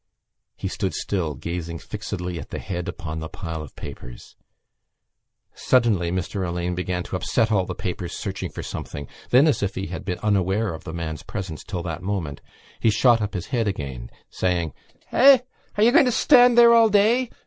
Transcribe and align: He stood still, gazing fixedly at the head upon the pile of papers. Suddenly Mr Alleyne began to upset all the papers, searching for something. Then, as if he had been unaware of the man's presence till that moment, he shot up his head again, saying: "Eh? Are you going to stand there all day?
He 0.55 0.67
stood 0.67 0.95
still, 0.95 1.35
gazing 1.35 1.77
fixedly 1.77 2.39
at 2.39 2.49
the 2.49 2.57
head 2.57 2.87
upon 2.87 3.19
the 3.19 3.29
pile 3.29 3.61
of 3.61 3.75
papers. 3.75 4.35
Suddenly 5.53 6.09
Mr 6.09 6.43
Alleyne 6.43 6.73
began 6.73 7.03
to 7.03 7.15
upset 7.15 7.51
all 7.51 7.67
the 7.67 7.75
papers, 7.75 8.13
searching 8.13 8.49
for 8.49 8.63
something. 8.63 9.07
Then, 9.29 9.45
as 9.45 9.61
if 9.61 9.75
he 9.75 9.85
had 9.93 10.03
been 10.03 10.17
unaware 10.23 10.73
of 10.73 10.85
the 10.85 10.91
man's 10.93 11.21
presence 11.21 11.63
till 11.63 11.83
that 11.83 12.01
moment, 12.01 12.41
he 12.79 12.89
shot 12.89 13.21
up 13.21 13.35
his 13.35 13.45
head 13.53 13.67
again, 13.67 14.09
saying: 14.31 14.73
"Eh? 15.11 15.37
Are 15.77 15.83
you 15.83 15.91
going 15.91 16.05
to 16.05 16.11
stand 16.11 16.57
there 16.57 16.73
all 16.73 16.89
day? 16.89 17.29